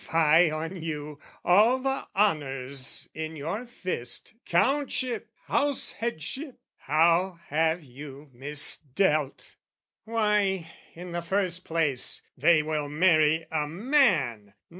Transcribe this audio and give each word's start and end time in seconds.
"Fie 0.03 0.49
on 0.49 0.81
you, 0.81 1.19
all 1.45 1.77
the 1.77 2.07
Honours 2.15 3.07
in 3.13 3.35
your 3.35 3.67
fist, 3.67 4.33
"Countship, 4.47 5.27
Househeadship, 5.47 6.55
how 6.77 7.37
have 7.49 7.83
you 7.83 8.31
misdealt! 8.35 9.57
"Why, 10.05 10.71
in 10.95 11.11
the 11.11 11.21
first 11.21 11.65
place, 11.65 12.23
they 12.35 12.63
will 12.63 12.89
marry 12.89 13.45
a 13.51 13.67
man! 13.67 14.55